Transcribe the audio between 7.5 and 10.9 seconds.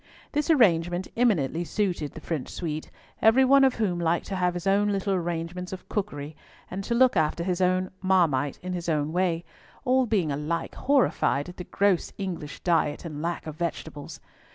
own marmite in his own way, all being alike